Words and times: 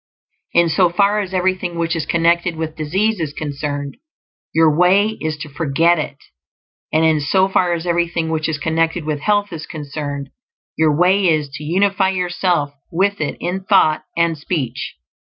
In 0.53 0.67
so 0.67 0.89
far 0.89 1.19
as 1.19 1.31
everything 1.31 1.75
which 1.77 1.95
is 1.95 2.07
connected 2.07 2.55
with 2.55 2.75
disease 2.75 3.19
is 3.19 3.33
concerned, 3.33 3.97
your 4.51 4.75
way 4.75 5.09
is 5.21 5.37
to 5.37 5.47
forget 5.47 5.99
it; 5.99 6.17
and 6.91 7.05
in 7.05 7.19
so 7.19 7.47
far 7.47 7.73
as 7.73 7.85
everything 7.85 8.29
which 8.29 8.49
is 8.49 8.57
connected 8.57 9.05
with 9.05 9.19
health 9.19 9.53
is 9.53 9.67
concerned, 9.67 10.29
your 10.75 10.91
way 10.97 11.27
is 11.29 11.49
to 11.53 11.63
unify 11.63 12.09
yourself 12.09 12.73
with 12.91 13.21
it 13.21 13.37
in 13.39 13.63
thought 13.63 14.01
and 14.17 14.39
speech. 14.39 14.95